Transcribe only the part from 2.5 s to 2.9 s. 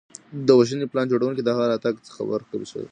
شول.